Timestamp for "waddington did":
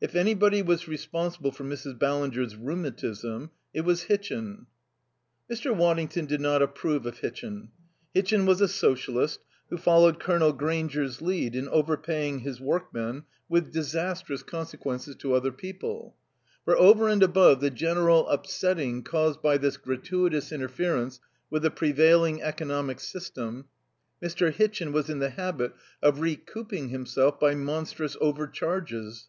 5.72-6.40